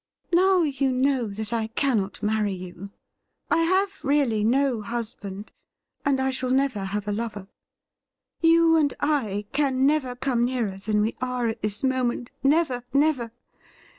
'Now 0.33 0.63
you 0.63 0.91
know 0.91 1.27
that 1.27 1.53
I 1.53 1.67
cannot 1.67 2.23
marry 2.23 2.53
you. 2.55 2.89
I 3.51 3.57
have 3.59 4.03
really 4.03 4.43
no 4.43 4.81
husband, 4.81 5.51
and 6.03 6.19
I 6.19 6.31
shall 6.31 6.49
never 6.49 6.85
have 6.85 7.07
a 7.07 7.11
lover. 7.11 7.47
You 8.41 8.75
and 8.77 8.95
I 8.99 9.45
can 9.53 9.85
never 9.85 10.15
come 10.15 10.43
nearer 10.43 10.79
than 10.79 11.01
we 11.01 11.15
are 11.21 11.49
at 11.49 11.61
this 11.61 11.83
moment— 11.83 12.31
never, 12.41 12.83
never! 12.91 13.31